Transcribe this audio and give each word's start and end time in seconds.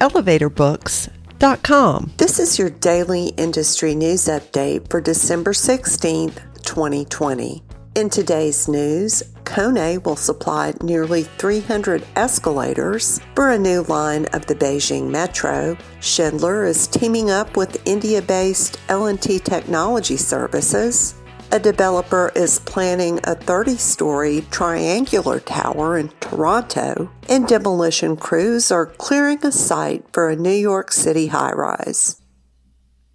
elevatorbooks.com. 0.00 2.12
This 2.16 2.38
is 2.38 2.58
your 2.58 2.70
daily 2.70 3.28
industry 3.36 3.94
news 3.94 4.26
update 4.26 4.90
for 4.90 5.00
December 5.00 5.52
16th, 5.52 6.40
2020. 6.64 7.62
In 7.94 8.10
today's 8.10 8.68
news, 8.68 9.22
Kone 9.44 10.04
will 10.04 10.16
supply 10.16 10.74
nearly 10.82 11.22
300 11.22 12.04
escalators 12.14 13.20
for 13.34 13.50
a 13.50 13.58
new 13.58 13.84
line 13.84 14.26
of 14.34 14.44
the 14.44 14.54
Beijing 14.54 15.08
Metro. 15.08 15.78
Schindler 16.00 16.66
is 16.66 16.86
teaming 16.86 17.30
up 17.30 17.56
with 17.56 17.80
India 17.86 18.20
based 18.20 18.78
L&T 18.90 19.38
Technology 19.38 20.18
Services. 20.18 21.14
A 21.52 21.60
developer 21.60 22.32
is 22.34 22.58
planning 22.58 23.20
a 23.22 23.36
30 23.36 23.76
story 23.76 24.44
triangular 24.50 25.38
tower 25.38 25.96
in 25.96 26.08
Toronto, 26.20 27.10
and 27.28 27.46
demolition 27.46 28.16
crews 28.16 28.72
are 28.72 28.86
clearing 28.86 29.38
a 29.46 29.52
site 29.52 30.04
for 30.12 30.28
a 30.28 30.34
New 30.34 30.50
York 30.50 30.90
City 30.90 31.28
high 31.28 31.52
rise. 31.52 32.20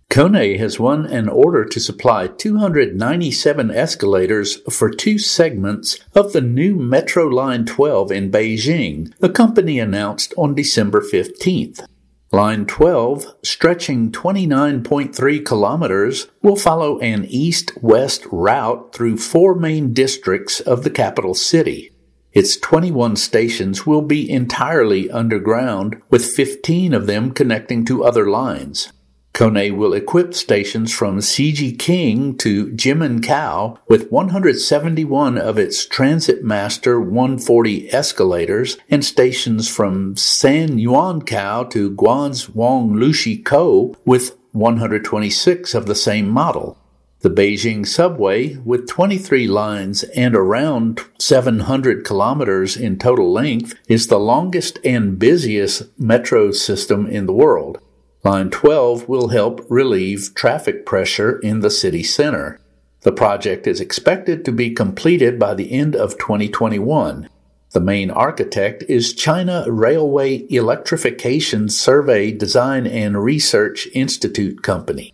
Kone 0.09 0.57
has 0.57 0.79
won 0.79 1.05
an 1.05 1.27
order 1.27 1.65
to 1.65 1.79
supply 1.79 2.27
297 2.27 3.69
escalators 3.69 4.57
for 4.69 4.89
two 4.89 5.17
segments 5.17 5.99
of 6.15 6.31
the 6.31 6.41
new 6.41 6.75
Metro 6.75 7.27
Line 7.27 7.65
12 7.65 8.11
in 8.11 8.31
Beijing, 8.31 9.13
the 9.19 9.29
company 9.29 9.77
announced 9.77 10.33
on 10.37 10.55
December 10.55 11.01
15th. 11.01 11.85
Line 12.33 12.65
12, 12.65 13.25
stretching 13.43 14.09
29.3 14.09 15.45
kilometers, 15.45 16.27
will 16.41 16.55
follow 16.55 16.97
an 16.99 17.25
east 17.25 17.73
west 17.81 18.25
route 18.31 18.93
through 18.93 19.17
four 19.17 19.53
main 19.53 19.91
districts 19.91 20.61
of 20.61 20.85
the 20.85 20.89
capital 20.89 21.33
city. 21.33 21.91
Its 22.31 22.55
21 22.55 23.17
stations 23.17 23.85
will 23.85 24.01
be 24.01 24.31
entirely 24.31 25.11
underground, 25.11 26.01
with 26.09 26.25
15 26.25 26.93
of 26.93 27.05
them 27.05 27.31
connecting 27.31 27.83
to 27.83 28.05
other 28.05 28.29
lines. 28.29 28.93
Kone 29.41 29.75
will 29.75 29.95
equip 29.95 30.35
stations 30.35 30.93
from 30.93 31.17
Sijiqing 31.17 32.37
to 32.37 32.67
Jimenqiao 32.67 33.79
with 33.87 34.11
171 34.11 35.39
of 35.39 35.57
its 35.57 35.87
TransitMaster 35.87 37.03
140 37.03 37.91
escalators 37.91 38.77
and 38.87 39.03
stations 39.03 39.67
from 39.67 40.13
Sanyuanqiao 40.13 41.71
to 41.71 41.89
Guangzhou 41.89 43.95
with 44.05 44.37
126 44.51 45.73
of 45.73 45.87
the 45.87 45.95
same 45.95 46.29
model. 46.29 46.77
The 47.21 47.31
Beijing 47.31 47.87
subway, 47.87 48.57
with 48.57 48.87
23 48.87 49.47
lines 49.47 50.03
and 50.03 50.35
around 50.35 51.01
700 51.17 52.05
kilometers 52.05 52.77
in 52.77 52.99
total 52.99 53.33
length, 53.33 53.73
is 53.87 54.05
the 54.05 54.19
longest 54.19 54.77
and 54.85 55.17
busiest 55.17 55.99
metro 55.99 56.51
system 56.51 57.07
in 57.07 57.25
the 57.25 57.33
world. 57.33 57.79
Line 58.23 58.51
12 58.51 59.09
will 59.09 59.29
help 59.29 59.65
relieve 59.67 60.35
traffic 60.35 60.85
pressure 60.85 61.39
in 61.39 61.61
the 61.61 61.71
city 61.71 62.03
center. 62.03 62.59
The 63.01 63.11
project 63.11 63.65
is 63.65 63.81
expected 63.81 64.45
to 64.45 64.51
be 64.51 64.69
completed 64.69 65.39
by 65.39 65.55
the 65.55 65.71
end 65.71 65.95
of 65.95 66.19
2021. 66.19 67.27
The 67.71 67.79
main 67.79 68.11
architect 68.11 68.83
is 68.87 69.13
China 69.13 69.65
Railway 69.67 70.45
Electrification 70.49 71.67
Survey 71.69 72.31
Design 72.31 72.85
and 72.85 73.23
Research 73.23 73.87
Institute 73.93 74.61
Company. 74.61 75.13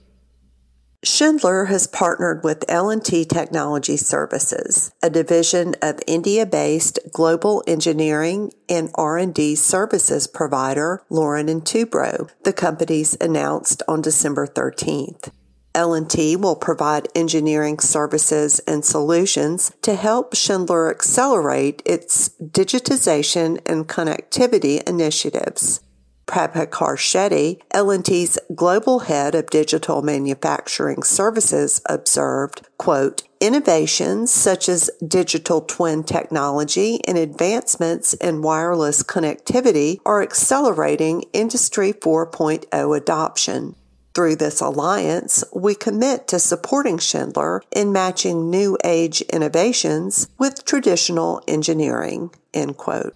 Schindler 1.10 1.66
has 1.66 1.88
partnered 1.88 2.44
with 2.44 2.66
L&T 2.68 3.24
Technology 3.26 3.96
Services, 3.96 4.92
a 5.02 5.10
division 5.10 5.74
of 5.82 6.02
India-based 6.06 7.00
global 7.14 7.64
engineering 7.66 8.52
and 8.68 8.90
R&D 8.94 9.56
services 9.56 10.28
provider 10.28 11.02
Larsen 11.10 11.48
and 11.48 11.64
Toubro, 11.64 12.30
the 12.44 12.52
companies 12.52 13.16
announced 13.22 13.82
on 13.88 14.02
December 14.02 14.46
13th. 14.46 15.32
L&T 15.74 16.36
will 16.36 16.58
provide 16.58 17.08
engineering 17.16 17.80
services 17.80 18.60
and 18.68 18.84
solutions 18.84 19.72
to 19.84 19.96
help 19.96 20.36
Schindler 20.36 20.90
accelerate 20.90 21.82
its 21.86 22.30
digitization 22.42 23.60
and 23.66 23.88
connectivity 23.88 24.84
initiatives. 24.84 25.80
Prabhakar 26.28 26.98
Shetty, 26.98 27.62
L&T's 27.72 28.38
global 28.54 29.00
head 29.00 29.34
of 29.34 29.50
digital 29.50 30.02
manufacturing 30.02 31.02
services, 31.02 31.82
observed, 31.88 32.68
quote, 32.78 33.24
Innovations 33.40 34.32
such 34.32 34.68
as 34.68 34.90
digital 35.08 35.62
twin 35.62 36.04
technology 36.04 37.00
and 37.08 37.18
advancements 37.18 38.14
in 38.16 38.42
wireless 38.42 39.04
connectivity 39.04 40.00
are 40.06 40.22
accelerating 40.22 41.24
Industry 41.34 41.94
4.0 41.94 42.98
adoption. 42.98 43.76
Through 44.14 44.38
this 44.38 44.62
alliance, 44.62 45.44
we 45.54 45.76
commit 45.76 46.28
to 46.30 46.40
supporting 46.40 46.98
Schindler 46.98 47.62
in 47.72 47.94
matching 47.94 48.50
new 48.50 48.76
age 48.84 49.22
innovations 49.22 50.28
with 50.40 50.66
traditional 50.66 51.44
engineering. 51.48 52.32
End 52.52 52.78
quote. 52.78 53.16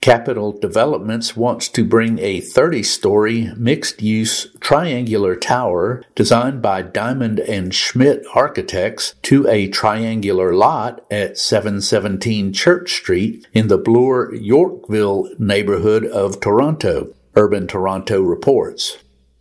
Capital 0.00 0.52
Developments 0.52 1.36
wants 1.36 1.68
to 1.70 1.84
bring 1.84 2.20
a 2.20 2.40
30 2.40 2.84
story 2.84 3.52
mixed 3.56 4.00
use 4.00 4.46
triangular 4.60 5.34
tower 5.34 6.04
designed 6.14 6.62
by 6.62 6.82
Diamond 6.82 7.40
and 7.40 7.74
Schmitt 7.74 8.24
Architects 8.32 9.16
to 9.22 9.48
a 9.48 9.66
triangular 9.66 10.54
lot 10.54 11.04
at 11.10 11.36
717 11.36 12.52
Church 12.52 12.92
Street 12.92 13.48
in 13.52 13.66
the 13.66 13.76
Bloor 13.76 14.32
Yorkville 14.32 15.30
neighborhood 15.36 16.04
of 16.04 16.40
Toronto, 16.40 17.12
Urban 17.34 17.66
Toronto 17.66 18.22
reports 18.22 18.98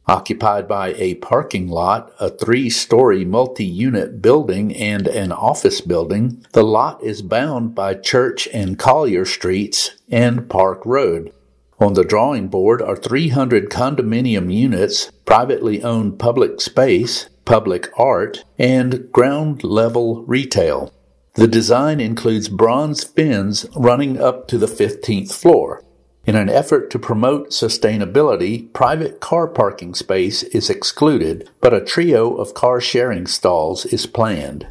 occupied 0.07 0.67
by 0.67 0.93
a 0.93 1.15
parking 1.15 1.67
lot, 1.67 2.11
a 2.19 2.29
three 2.29 2.69
story 2.69 3.25
multi 3.25 3.65
unit 3.65 4.21
building, 4.21 4.75
and 4.75 5.07
an 5.07 5.31
office 5.31 5.81
building. 5.81 6.45
The 6.53 6.63
lot 6.63 7.03
is 7.03 7.21
bound 7.21 7.75
by 7.75 7.95
Church 7.95 8.47
and 8.53 8.79
Collier 8.79 9.25
Streets 9.25 9.91
and 10.09 10.49
Park 10.49 10.85
Road. 10.85 11.33
On 11.79 11.93
the 11.93 12.03
drawing 12.03 12.47
board 12.47 12.81
are 12.81 12.95
300 12.95 13.69
condominium 13.69 14.51
units, 14.51 15.11
privately 15.25 15.83
owned 15.83 16.17
public 16.17 16.59
space, 16.59 17.29
public 17.45 17.89
art, 17.97 18.43
and 18.57 19.11
ground 19.11 19.63
level 19.63 20.23
retail. 20.25 20.91
The 21.35 21.47
design 21.47 21.99
includes 21.99 22.49
bronze 22.49 23.03
fins 23.03 23.67
running 23.75 24.19
up 24.19 24.47
to 24.47 24.57
the 24.57 24.65
15th 24.65 25.31
floor. 25.31 25.83
In 26.27 26.35
an 26.35 26.49
effort 26.49 26.89
to 26.89 26.99
promote 26.99 27.51
sustainability, 27.51 28.73
private 28.73 29.21
car 29.21 29.47
parking 29.47 29.95
space 29.95 30.43
is 30.43 30.69
excluded, 30.69 31.49
but 31.61 31.73
a 31.73 31.79
trio 31.79 32.35
of 32.35 32.53
car 32.53 32.81
sharing 32.81 33.27
stalls 33.27 33.85
is 33.85 34.05
planned. 34.05 34.67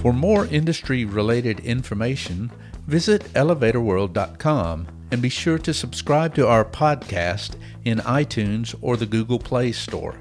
For 0.03 0.13
more 0.13 0.45
industry 0.49 1.07
related 1.07 1.61
information, 1.61 2.53
visit 2.87 3.23
elevatorworld.com 3.33 4.89
and 5.11 5.23
be 5.23 5.31
sure 5.31 5.59
to 5.59 5.73
subscribe 5.73 6.35
to 6.35 6.47
our 6.47 6.67
podcast 6.67 7.57
in 7.87 8.01
iTunes 8.01 8.75
or 8.83 8.99
the 8.99 9.07
Google 9.07 9.39
Play 9.39 9.73
Store. 9.73 10.21